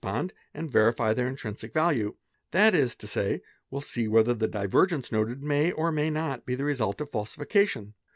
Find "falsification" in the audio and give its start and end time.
7.11-7.93